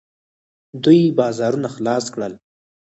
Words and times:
دوی 0.83 1.01
بازارونه 1.19 1.67
خلاص 1.75 2.05
کړل. 2.13 2.33